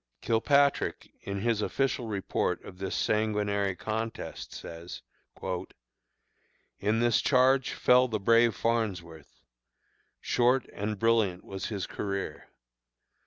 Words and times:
Kilpatrick, 0.19 1.11
in 1.21 1.41
his 1.41 1.61
official 1.61 2.07
report 2.07 2.63
of 2.63 2.79
this 2.79 2.95
sanguinary 2.95 3.75
contest, 3.75 4.51
says: 4.51 5.03
"In 6.79 7.01
this 7.01 7.21
charge 7.21 7.73
fell 7.73 8.07
the 8.07 8.19
brave 8.19 8.55
Farnsworth. 8.55 9.43
Short 10.19 10.65
and 10.73 10.97
brilliant 10.97 11.43
was 11.45 11.67
his 11.67 11.85
career. 11.85 12.47